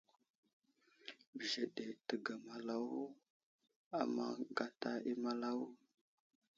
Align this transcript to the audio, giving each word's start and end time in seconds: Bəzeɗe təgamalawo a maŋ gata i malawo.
Bəzeɗe 1.35 1.85
təgamalawo 2.07 3.01
a 3.99 4.01
maŋ 4.15 4.37
gata 4.57 4.91
i 5.11 5.13
malawo. 5.23 5.67